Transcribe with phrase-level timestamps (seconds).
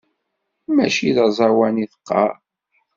[0.75, 2.31] Mačči d aẓawan i teɣɣar.